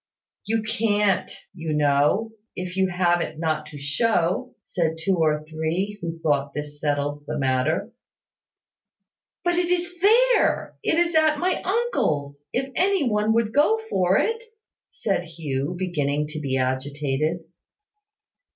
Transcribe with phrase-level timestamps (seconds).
[0.47, 5.99] "You can't, you know, if you have it not to show," said two or three,
[6.01, 7.91] who thought this settled the matter.
[9.43, 14.17] "But it is there: it is at my uncle's, if any one would go for
[14.17, 14.41] it,"
[14.89, 17.41] said Hugh, beginning to be agitated.